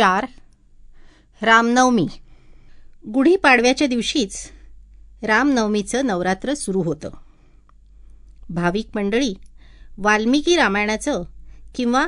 [0.00, 0.26] चार.
[1.42, 2.08] रामनवमी.
[3.08, 4.50] गुढीपाडव्याच्या दिवशीच
[5.22, 7.10] रामनवमीचं नवरात्र सुरू होतं.
[8.50, 9.34] भाविक मंडळी
[9.98, 11.22] वाल्मिकी रामायणाचं
[11.74, 12.06] किंवा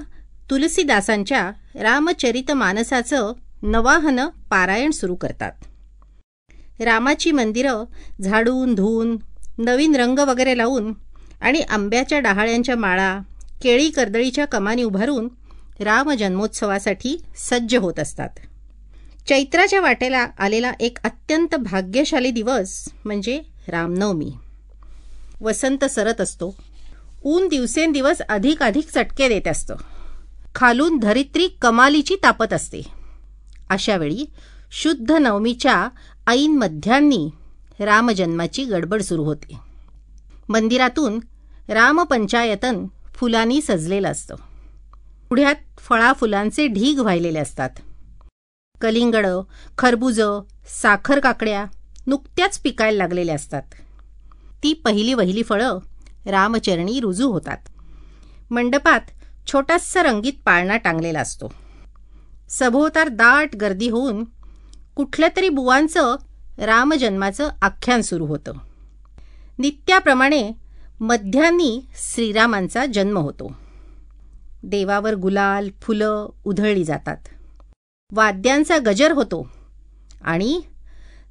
[0.51, 5.53] तुलसीदासांच्या रामचरित मानसाचं नवाहनं पारायण सुरू करतात.
[6.81, 7.85] रामाची मंदिरं
[8.23, 9.17] झाडून धुवून
[9.59, 10.93] नवीन रंग वगैरे लावून
[11.41, 13.19] आणि आंब्याच्या डहाळ्यांच्या माळा
[13.63, 15.29] केळी कर्दळीच्या कमानी उभारून
[15.81, 18.29] रामजन्मोत्सवासाठी सज्ज होत असतात.
[19.29, 24.33] चैत्राच्या वाटेला आलेला एक अत्यंत भाग्यशाली दिवस म्हणजे रामनवमी.
[25.41, 26.57] वसंत सरत असतो.
[27.25, 29.77] ऊन दिवसेंदिवस अधिक अधिक चटके देत असतं.
[30.55, 32.83] खालून धरित्री कमालीची तापत असते.
[33.71, 34.27] अशावेळी
[34.73, 35.89] शुद्ध नवमीच्या
[36.27, 37.31] ऐन मध्यांनी
[37.81, 39.57] रामजन्माची गडबड सुरू होते.
[40.49, 41.21] मंदिरातून
[41.69, 44.35] रामपंचायतन फुलांनी सजलेलं असतं.
[45.33, 47.71] पुढ्यात फळा फुलांचे ढीग व्हायलेले असतात.
[48.81, 49.43] कलिंगडं
[49.79, 50.43] खरबुजं
[50.83, 51.65] साखर काकड्या
[52.07, 53.63] नुकत्याच पिकायला लागलेल्या असतात.
[54.63, 55.79] ती पहिली वहिली फळं
[56.27, 57.57] रामचरणी रुजू होतात.
[58.51, 59.01] मंडपात
[59.47, 61.53] छोटासा रंगीत पाळणा टांगलेला असतो.
[62.49, 64.25] सभोवतार दाट गर्दी होऊन
[64.97, 66.17] कुठल्या तरी बुवांचं
[66.59, 68.53] रामजन्माचं आख्यान सुरू होतं.
[69.59, 70.53] नित्याप्रमाणे
[71.01, 73.62] मध्यान्नी श्रीरामांचा जन्म होतो.
[74.63, 77.17] देवावर गुलाल फुलं उधळली जातात.
[78.13, 79.49] वाद्यांचा गजर होतो.
[80.23, 80.61] आणि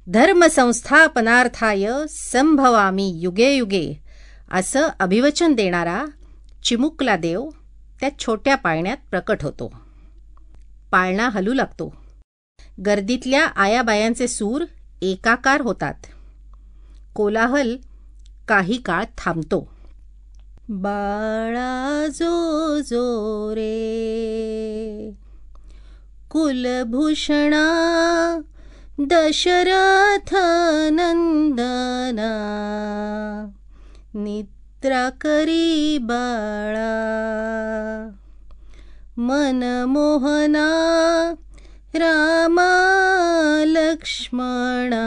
[0.08, 4.02] धर्मसंस्थापनार्थाय संभवामी युगे युगे
[4.52, 6.04] असं अभिवचन देणारा
[6.64, 7.48] चिमुकला देव
[8.00, 9.72] त्या छोट्या पाळण्यात प्रकट होतो.
[10.90, 11.96] पाळणा हलू लागतो.
[12.86, 14.64] गर्दीतल्या आयाबायांचे सूर
[15.02, 15.94] एकाकार होतात.
[17.14, 17.76] कोलाहल
[18.48, 19.72] काही काळ थांबतो.
[20.80, 25.12] बाळा जो जो रे
[26.30, 27.64] कुलभूषणा
[29.10, 30.34] दशरथ
[30.98, 32.30] नंदना
[34.14, 36.90] निद्रा करी बाळा
[39.28, 40.68] मनमोहना
[41.94, 42.70] रामा
[43.66, 45.06] लक्ष्मणा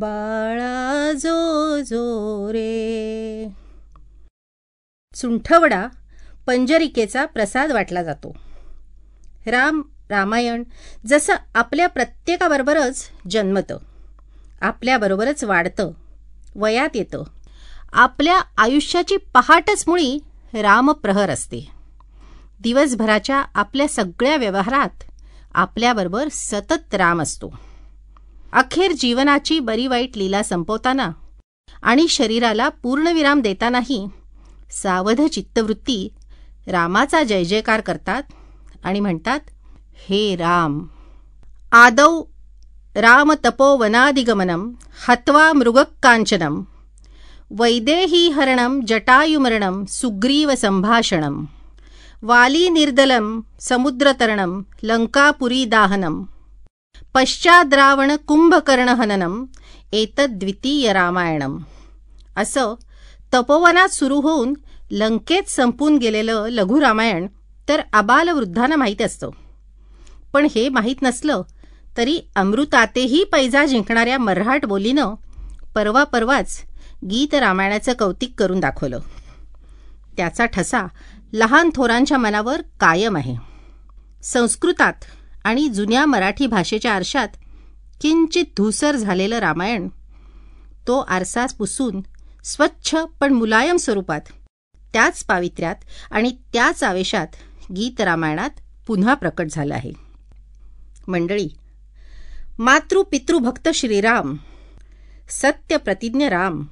[0.00, 3.55] बाळा जो जो रे
[5.20, 5.86] सुंठवडा
[6.46, 8.36] पंजरिकेचा प्रसाद वाटला जातो.
[9.46, 10.62] राम रामायण
[11.06, 13.78] जसं आपल्या प्रत्येकाबरोबरच जन्मतं
[14.60, 15.90] आपल्याबरोबरच वाढतं
[16.56, 17.22] वयात येतं.
[17.92, 20.18] आपल्या आयुष्याची पहाटच मुळी
[20.54, 21.70] रामप्रहर असते.
[22.60, 25.02] दिवसभराच्या आपल्या सगळ्या व्यवहारात
[25.54, 27.58] आपल्याबरोबर सतत राम असतो.
[28.52, 31.10] अखेर जीवनाची बरी वाईट लीला संपवताना
[31.82, 34.06] आणि शरीराला पूर्णविराम देतानाही
[34.70, 36.08] सावध चित्तवृत्ती
[36.68, 38.22] रामाचा जय जयकार करतात
[38.84, 39.40] आणि म्हणतात
[40.08, 40.80] हे राम
[41.72, 42.22] आदौ
[42.96, 44.70] राम तपोवनादिगमनम
[45.06, 46.60] हत्वा मृगकांचनं
[47.58, 51.44] वैदेहीहरणं जटायुमरणं सुग्रीवसम्भाषणं
[52.22, 56.22] वालीनिर्दलं समुद्रतरणं लङ्कापुरीदाहनं
[57.14, 59.44] पश्चाद्रावणकुंभकर्णहननं
[60.00, 61.56] एतद्वितीय रामायणं
[62.40, 62.74] असं
[63.34, 64.54] तपोवनात सुरू होऊन
[64.90, 67.26] लंकेत संपून गेलेलं लघुरामायण
[67.68, 69.30] तर आबालवृद्धांना माहीत असतं.
[70.32, 71.42] पण हे माहीत नसलं
[71.96, 75.14] तरी अमृतातेही पैजा जिंकणाऱ्या मराठ बोलीनं
[75.74, 76.58] परवा परवाच
[77.10, 78.98] गीत रामायणाचं कौतिक करून दाखवलं.
[80.16, 80.86] त्याचा ठसा
[81.32, 83.36] लहान थोरांच्या मनावर कायम आहे.
[84.22, 84.92] संस्कृतात
[85.44, 87.28] आणि जुन्या मराठी भाषेच्या आरशात
[88.00, 89.88] किंचित धुसर झालेलं रामायण
[90.86, 92.00] तो आरसास पुसून
[92.46, 94.20] स्वच्छ पण मुलायम स्वरूपात
[94.92, 95.74] त्याच पावित्र्यात
[96.10, 97.26] आणि त्याच आवेशात
[97.76, 98.50] गीत रामायणात
[98.86, 99.92] पुन्हा प्रकट झालं आहे.
[101.08, 101.48] मंडळी
[102.58, 104.36] मातृ पितृभक्त श्रीराम
[105.28, 106.62] सत्यप्रतिज्ञ राम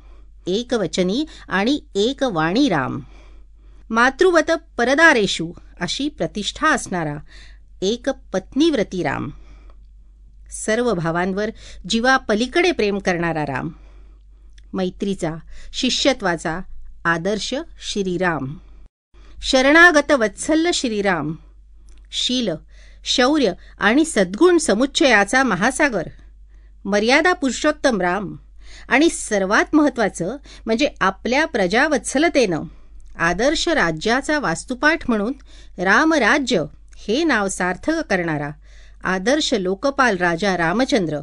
[0.46, 3.00] एकवचनी आणि एकवाणी राम
[3.90, 7.16] मातृवत परदारेषु अशी प्रतिष्ठा असणारा
[7.82, 9.30] एक पत्नीव्रती राम
[10.50, 11.50] सर्व भावांवर
[11.88, 13.68] जीवा पलीकडे प्रेम करणारा राम.
[14.74, 15.34] मैत्रीचा
[15.72, 16.60] शिष्यत्वाचा
[17.04, 18.54] आदर्श श्रीराम.
[19.42, 21.34] शरणागत वत्सल्य श्रीराम.
[22.12, 22.48] शील
[23.04, 26.02] शौर्य आणि सद्गुण समुच्चयाचा महासागर.
[26.84, 28.36] मर्यादा पुरुषोत्तम राम.
[28.88, 30.36] आणि सर्वात महत्त्वाचं
[30.66, 32.62] म्हणजे आपल्या प्रजावत्सलतेनं
[33.18, 35.32] आदर्श राज्याचा वास्तुपाठ म्हणून
[35.78, 36.64] रामराज्य
[36.96, 38.50] हे नाव सार्थक करणारा
[39.04, 41.18] आदर्श लोकपाल राजा रामचंद्र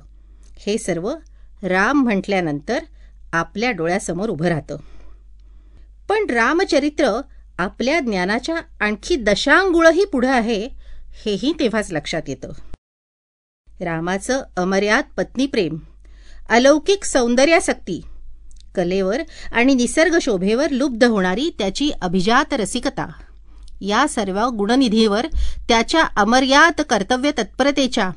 [0.58, 1.14] हे सर्व
[1.64, 2.80] राम म्हटल्यानंतर
[3.34, 4.78] आपल्या डोळ्यासमोर उभं राहतं.
[6.10, 7.22] पण रामचरित्र
[7.60, 10.68] आपल्या ज्ञानाच्या आणखी दशांगुळही पुढं आहे
[11.26, 12.52] हेही तेव्हाच लक्षात येतं.
[13.82, 15.78] रामाचं अमर्याद पत्नीप्रेम
[16.50, 18.02] अलौकिक सौंदर्यासक्ती
[18.76, 23.08] कलेवर आणि निसर्ग शोभेवर लुब्ध होणारी त्याची अभिजात रसिकता
[23.82, 25.26] या सर्व गुणनिधीवर
[25.68, 28.10] त्याच्या अमर्याद कर्तव्य तत्परतेच्या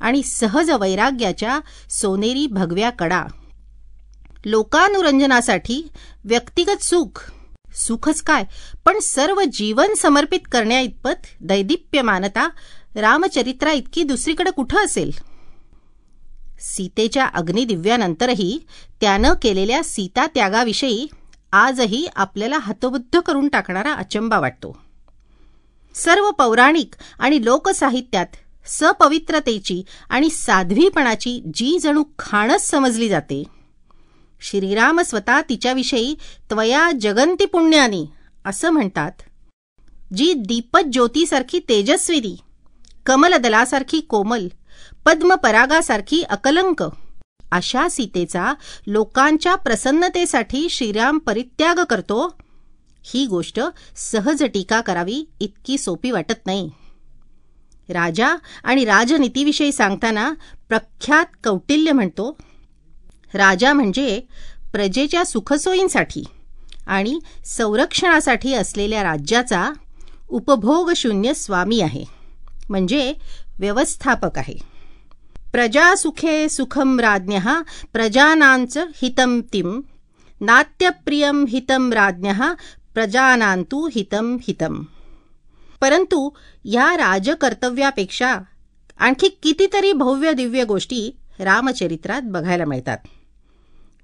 [0.00, 1.60] आणि सहज वैराग्याच्या
[1.90, 3.24] सोनेरी भगव्या कडा
[4.44, 5.88] लोकानुरंजनासाठी
[6.24, 7.30] व्यक्तिगत सुख
[7.74, 8.44] सुखच काय?
[8.84, 12.48] पण सर्व जीवन समर्पित करण्याइतपत दैदिप्यमानता
[12.94, 15.10] रामचरित्रा इतकी दुसरीकडे कुठं असेल?
[16.60, 18.58] सीतेच्या अग्निदिव्यानंतरही
[19.00, 21.06] त्यानं केलेल्या सीता त्यागाविषयी
[21.52, 24.76] आजही आपल्याला हतबुद्ध करून टाकणारा अचंबा वाटतो.
[25.94, 28.26] सर्व पौराणिक आणि लोकसाहित्यात
[28.66, 33.42] सपवित्रतेची आणि साध्वीपणाची जी जणू खाणच समजली जाते.
[34.42, 36.14] श्रीराम स्वतः तिच्याविषयी
[36.50, 38.06] त्वया जगंती पुण्यानी
[38.44, 39.12] असं म्हणतात.
[40.16, 42.36] जी दीपत ज्योतीसारखी तेजस्विनी
[43.06, 44.48] कमलदलासारखी कोमल
[45.06, 46.82] पद्मपरागासारखी अकलंक
[47.52, 48.52] अशा सीतेचा
[48.86, 52.36] लोकांच्या प्रसन्नतेसाठी श्रीराम परित्याग करतो
[53.04, 53.60] ही गोष्ट
[53.96, 56.70] सहज टीका करावी इतकी सोपी वाटत नाही.
[57.88, 58.34] राजा
[58.64, 60.32] आणि राजनीतीविषयी सांगताना
[60.68, 62.36] प्रख्यात कौटिल्य म्हणतो
[63.34, 64.20] राजा म्हणजे
[64.72, 66.24] प्रजेच्या सुखसोयींसाठी
[66.86, 69.70] आणि संरक्षणासाठी असलेल्या राज्याचा
[70.28, 72.04] उपभोगशून्य स्वामी आहे
[72.68, 73.14] म्हणजे
[73.58, 74.54] व्यवस्थापक आहे.
[75.52, 77.38] प्रजासुखे सुखम राज्ञ
[77.92, 79.80] प्रजानांच हितम तिम
[80.40, 82.32] नात्यप्रियम हितम राज्ञ
[82.94, 84.82] प्रजानांतू हितम हितम.
[85.80, 86.30] परंतु
[86.64, 88.38] या राजकर्तव्यापेक्षा
[88.98, 92.98] आणखी कितीतरी भव्य दिव्य गोष्टी रामचरित्रात बघायला मिळतात.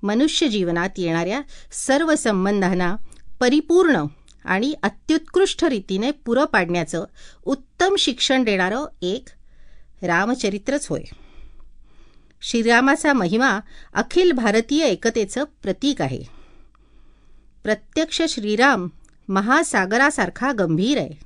[0.02, 1.40] मनुष्य जीवनात येणाऱ्या
[1.72, 2.96] सर्व संबंधांना
[3.40, 4.04] परिपूर्ण
[4.44, 7.04] आणि अत्युत्कृष्ट रीतीने पुरं पाडण्याचं
[7.44, 9.28] उत्तम शिक्षण देणारं एक
[10.02, 11.02] रामचरित्रच होय.
[12.42, 13.60] श्रीरामाचा महिमा
[13.94, 16.20] अखिल भारतीय एकतेचं प्रतीक आहे.
[17.62, 18.88] प्रत्यक्ष श्रीराम
[19.28, 21.18] महासागरासारखा गंभीर आहे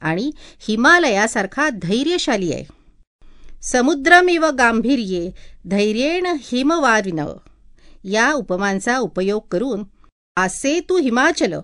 [0.00, 0.30] आणि
[0.60, 2.64] हिमालयासारखा धैर्यशाली आहे.
[3.62, 5.30] समुद्रमिव गांभीर्ये
[5.64, 7.18] धैर्येण हिमवारिन
[8.04, 9.82] या उपमांचा उपयोग करून
[10.36, 11.54] आसे तू हिमाचल.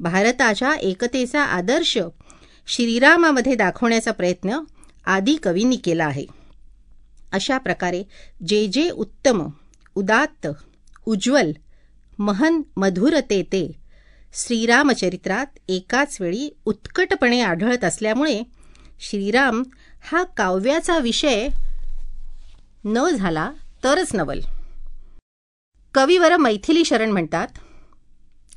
[0.00, 1.98] भारताच्या एकतेचा आदर्श
[2.66, 4.58] श्रीरामामध्ये दाखवण्याचा प्रयत्न
[5.06, 6.24] आदी कवींनी केला आहे.
[7.32, 8.02] अशा प्रकारे
[8.48, 9.46] जे जे उत्तम
[9.94, 10.46] उदात्त
[11.06, 11.52] उज्ज्वल
[12.18, 13.72] महन मधुरते ते
[14.34, 18.42] श्रीरामचरित्रात एकाच वेळी उत्कटपणे आढळत असल्यामुळे
[19.00, 19.62] श्रीराम
[20.10, 21.48] हा काव्याचा विषय
[22.84, 23.50] न झाला
[23.84, 24.40] तरच नवल.
[25.94, 27.48] कवीवर मैथिली शरण म्हणतात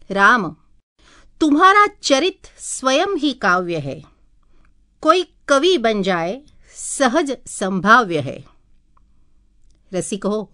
[0.10, 0.48] राम
[1.42, 4.00] तुम्हारा चरित स्वयं ही काव्य है।
[5.02, 6.40] कोई कवी बन जाए
[7.00, 8.38] सहज संभाव्य है
[9.94, 10.46] रसिक हो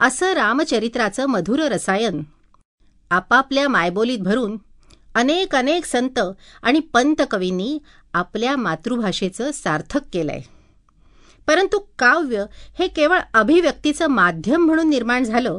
[0.00, 2.22] असं रामचरित्राचं मधुर रसायन
[3.10, 4.56] आपापल्या मायबोलीत भरून
[5.14, 6.18] अनेक अनेक संत
[6.62, 7.78] आणि पंत कवींनी
[8.14, 10.40] आपल्या मातृभाषेचं सार्थक केलंय.
[11.46, 12.44] परंतु काव्य
[12.78, 15.58] हे केवळ अभिव्यक्तीचं माध्यम म्हणून निर्माण झालं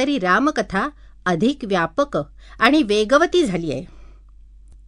[0.00, 0.88] तरी रामकथा
[1.26, 2.16] अधिक व्यापक
[2.60, 3.84] आणि वेगवती झाली आहे.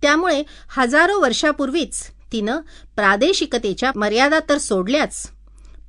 [0.02, 0.42] त्यामुळे
[0.76, 2.02] हजारो वर्षापूर्वीच
[2.32, 2.60] तिनं
[2.96, 5.26] प्रादेशिकतेच्या मर्यादा तर सोडल्याच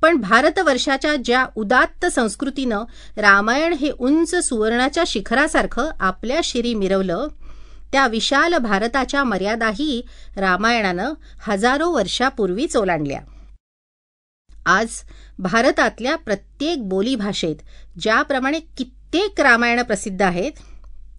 [0.02, 2.84] पण भारतवर्षाच्या ज्या उदात्त संस्कृतीनं
[3.16, 7.26] रामायण हे उंच सुवर्णाच्या शिखरासारखं आपल्या शिरी मिरवलं
[7.92, 10.00] त्या विशाल भारताच्या मर्यादाही
[10.36, 11.12] रामायणानं
[11.46, 13.20] हजारो वर्षापूर्वीच ओलांडल्या
[14.66, 15.00] आज
[15.38, 17.56] भारतातल्या प्रत्येक बोलीभाषेत
[18.00, 18.60] ज्याप्रमाणे
[19.14, 20.52] कित्येक रामायण प्रसिद्ध आहेत.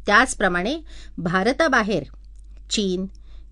[0.06, 0.78] त्याचप्रमाणे
[1.18, 2.04] भारताबाहेर
[2.70, 3.06] Cheen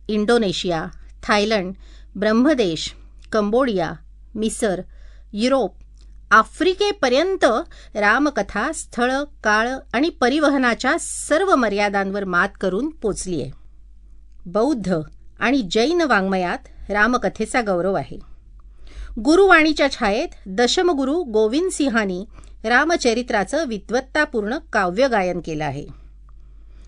[0.08, 0.86] Indonesia
[1.24, 1.74] Thailand
[2.16, 2.94] Brahmadesh
[3.32, 3.92] Cambodia
[4.36, 4.82] Misar
[5.34, 5.76] Europe
[6.32, 7.46] आफ्रिकेपर्यंत
[7.96, 9.12] रामकथा स्थळ
[9.44, 13.52] काळ आणि परिवहनाच्या सर्व मर्यादांवर मात करून पोचली आहे.
[14.46, 15.00] बौद्ध
[15.40, 18.20] आणि जैन वाङ्मयात रामकथेचा गौरव आहे.
[19.20, 22.26] गुरुवाणीच्या छायेत दशमगुरू गोविंद सिंहानी
[22.63, 25.86] रामचरित्राचं विद्वत्तापूर्ण काव्यगायन केलं आहे.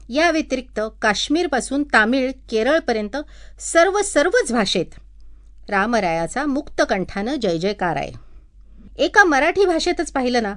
[0.10, 3.18] या व्यतिरिक्त काश्मीरपासून तामिळ केरळपर्यंत
[3.60, 5.00] सर्व सर्वच भाषेत
[5.70, 8.12] रामरायाचा मुक्तकंठानं जय जयकार आहे.
[8.98, 10.54] एका मराठी भाषेतच पाहिलं ना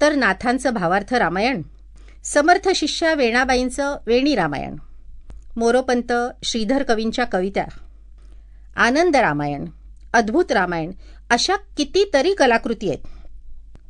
[0.00, 1.62] तर नाथांचं भावार्थ रामायण
[2.24, 4.76] समर्थ शिष्या वेणाबाईंचं वेणी रामायण
[5.56, 6.12] मोरोपंत
[6.44, 7.64] श्रीधर कवींच्या कविता
[8.76, 9.64] आनंद रामायण
[10.14, 10.90] अद्भुत रामायण
[11.30, 13.15] अशा कितीतरी कलाकृती आहेत.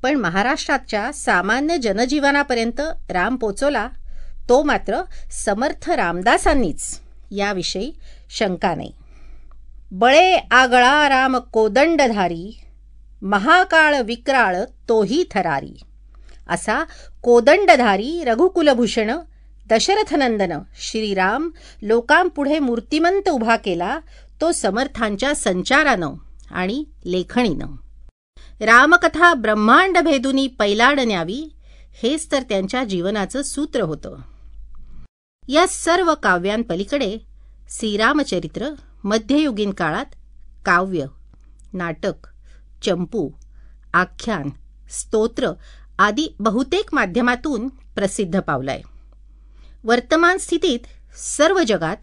[0.06, 3.88] पण महाराष्ट्राच्या सामान्य जनजीवनापर्यंत राम पोचवला
[4.48, 7.00] तो मात्र समर्थ रामदासांनीच.
[7.30, 7.92] याविषयी
[8.30, 8.92] शंका नाही.
[9.92, 12.60] बळे आगळा राम कोदंडधारी
[13.22, 14.56] महाकाळ विक्राळ
[14.88, 15.80] तोही थरारी.
[16.48, 16.84] असा
[17.22, 19.18] कोदंडधारी रघुकुलभूषण
[19.70, 21.50] दशरथनंदन श्रीराम
[21.82, 23.98] लोकांपुढे मूर्तिमंत उभा केला
[24.40, 26.12] तो समर्थांच्या संचारानं
[26.50, 27.66] आणि लेखणीनं.
[28.60, 31.56] रामकथा ब्रह्मांड भेदुनी पैलाड न्यावी
[32.02, 34.16] हेच तर त्यांच्या जीवनाचं सूत्र होतं.
[35.48, 37.18] या सर्व काव्यांपलीकडे
[37.70, 38.68] श्रीरामचरित्र
[39.04, 40.04] मध्ययुगीन काळात
[40.64, 41.04] काव्य
[41.72, 42.26] नाटक
[42.82, 43.30] चंपू
[43.94, 44.50] आख्यान
[44.90, 45.50] स्तोत्र
[45.98, 48.80] आदी बहुतेक माध्यमातून प्रसिद्ध पावलाय.
[49.84, 50.80] वर्तमान स्थितीत
[51.18, 51.96] सर्व जगात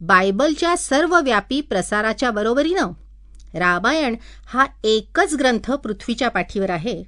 [0.00, 2.90] बायबलच्या सर्वव्यापी प्रसाराच्या बरोबरीनं
[3.54, 4.16] रामायण
[4.46, 7.02] हा एकच ग्रंथ पृथ्वीच्या पाठीवर आहे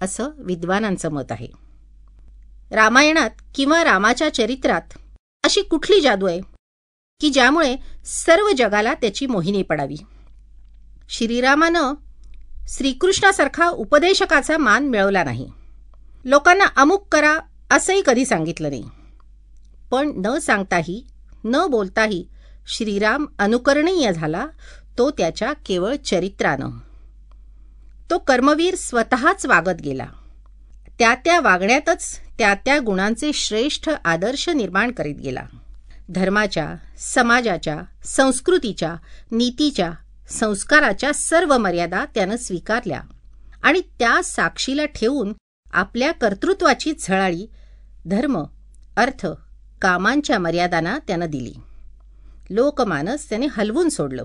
[0.00, 1.48] असं विद्वानांचं मत आहे.
[2.70, 4.98] रामायणात किंवा रामाच्या चरित्रात
[5.44, 6.40] अशी कुठली जादू आहे
[7.20, 9.96] की ज्यामुळे सर्व जगाला त्याची मोहिनी पडावी?
[11.08, 11.94] श्रीरामानं
[12.68, 15.50] श्रीकृष्णासारखा उपदेशकाचा मान मिळवला नाही.
[16.24, 17.38] लोकांना अमुक करा
[17.70, 18.84] असंही कधी सांगितलं नाही.
[19.90, 21.06] पण न सांगताही
[21.44, 22.28] न बोलताही
[22.66, 24.46] श्रीराम अनुकरणीय झाला
[24.98, 26.70] तो त्याच्या केवळ चरित्रानं.
[28.10, 30.06] तो कर्मवीर स्वतःच वागत गेला.
[30.98, 35.42] त्या त्या वागण्यातच त्या त्या गुणांचे श्रेष्ठ आदर्श निर्माण करीत गेला.
[36.10, 38.96] धर्माच्या समाजाच्या संस्कृतीच्या
[39.32, 39.92] नीतीच्या
[40.30, 43.00] संस्काराच्या सर्व मर्यादा त्यानं स्वीकारल्या
[43.62, 45.32] आणि त्या साक्षीला ठेवून
[45.72, 47.46] आपल्या कर्तृत्वाची झळाळी
[48.06, 48.44] धर्म
[48.96, 49.26] अर्थ
[49.82, 51.54] कामांच्या मर्यादांना त्यानं दिली.
[52.50, 54.24] लोकमानस त्याने हलवून सोडलं.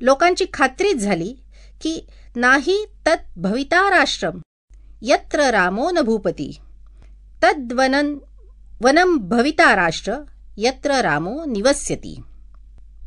[0.00, 1.36] लोकांची खात्रीच झाली
[1.82, 2.06] की
[2.36, 4.40] नाही तत् भविताराष्ट्रम
[5.02, 6.58] यत्र रामो न भूपती.
[7.42, 8.18] तद्वनन
[8.80, 10.14] वनम भविताराष्ट्र
[10.56, 12.20] यत्र रामो निवस्यती.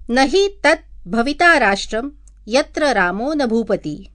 [0.10, 2.10] नहि तत् भविताराष्ट्रम
[2.48, 4.10] यत्र रामो न भूपती.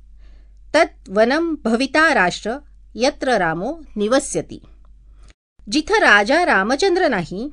[0.75, 2.51] तत् वनम भविताराष्ट्र
[2.95, 4.63] यत्र रामो निवस्यती.
[5.69, 7.51] जिथं राजा रामचंद्र नाही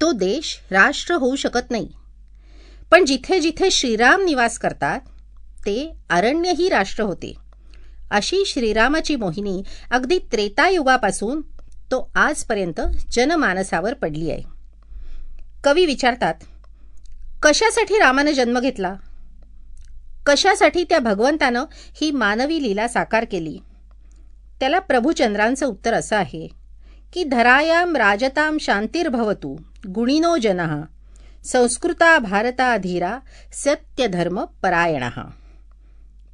[0.00, 1.88] तो देश राष्ट्र होऊ शकत नाही.
[2.90, 5.00] पण जिथे जिथे श्रीराम निवास करतात
[5.66, 7.34] ते अरण्यही राष्ट्र होते.
[8.10, 11.40] अशी श्रीरामाची मोहिनी अगदी त्रेतायुगापासून
[11.90, 12.80] तो आजपर्यंत
[13.10, 14.42] जनमानसावर पडली आहे.
[15.64, 16.34] कवी विचारतात
[17.42, 18.94] कशासाठी रामानं जन्म घेतला?
[20.26, 21.64] कशासाठी त्या भगवंतानं
[22.00, 23.58] ही मानवी लीला साकार केली?
[24.60, 26.48] त्याला प्रभुचंद्रांचं उत्तर असं आहे
[27.12, 29.56] की धरायाम राजताम शांतिर्भवतु
[29.94, 30.80] गुणिनो जनः
[31.44, 33.18] संस्कृता भारताधीरा
[33.52, 35.04] सत्यधर्म परायण।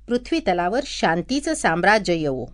[0.08, 2.46] पृथ्वीतलावर शांतीचं साम्राज्य येवो।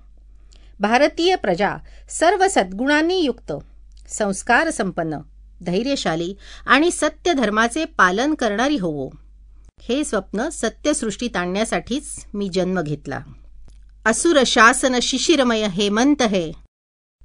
[0.81, 1.77] भारतीय प्रजा
[2.11, 3.53] सर्व सद्गुणांनी युक्त
[4.09, 5.19] संस्कार संपन्न
[5.63, 6.35] धैर्यशाली
[6.67, 9.11] आणि सत्यधर्माचे पालन करणारी होवो।
[9.81, 13.21] हे स्वप्न सत्यसृष्टीत आणण्यासाठीच मी जन्म घेतला।
[14.07, 16.51] असुर शासन शिशिरमय हेमंत है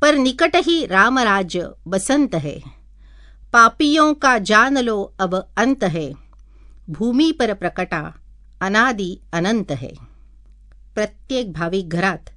[0.02, 2.77] पर निकटही रामराज्य बसंत है।
[3.54, 6.12] पापियों का जान लो अब अंत है।
[6.88, 8.12] भूमि पर प्रकटा
[8.62, 9.90] अनादि अनंत है।
[10.96, 12.30] प्रत्येक भाविक घरात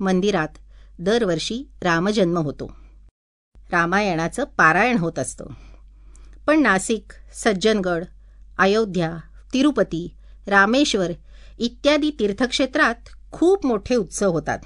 [0.00, 0.48] मंदिरात
[0.98, 2.76] दरवर्षी रामजन्म होतो।
[3.72, 5.44] रामायणाचं पारायण होत असतं.
[6.46, 8.04] पण नाशिक सज्जनगड
[8.58, 9.16] अयोध्या
[9.52, 10.14] तिरुपती
[10.46, 11.12] रामेश्वर
[11.58, 12.94] इत्यादी तीर्थक्षेत्रात
[13.32, 14.58] खूप मोठे उत्सव होतात.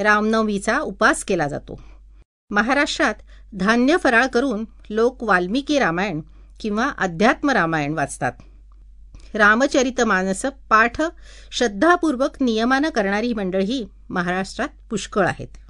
[0.00, 1.80] रामनवमीचा उपास केला जातो.
[2.50, 3.14] महाराष्ट्रात
[3.54, 6.20] धान्य फराळ करून लोक वाल्मिकी रामायण
[6.60, 8.32] किंवा अध्यात्म रामायण वाचतात.
[9.34, 11.00] रामचरित मानस पाठ
[11.50, 15.67] श्रद्धापूर्वक नियमानं करणारी मंडळी महाराष्ट्रात पुष्कळ आहेत.